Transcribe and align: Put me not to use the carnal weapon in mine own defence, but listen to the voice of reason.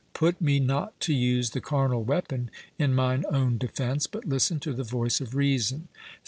Put 0.15 0.41
me 0.41 0.59
not 0.59 0.99
to 1.01 1.13
use 1.13 1.51
the 1.51 1.61
carnal 1.61 2.03
weapon 2.03 2.49
in 2.79 2.95
mine 2.95 3.23
own 3.29 3.59
defence, 3.59 4.07
but 4.07 4.25
listen 4.25 4.59
to 4.61 4.73
the 4.73 4.83
voice 4.83 5.21
of 5.21 5.35
reason. 5.35 5.89